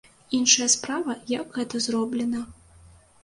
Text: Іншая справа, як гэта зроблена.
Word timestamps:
Іншая 0.37 0.67
справа, 0.75 1.17
як 1.33 1.53
гэта 1.59 1.81
зроблена. 1.87 2.41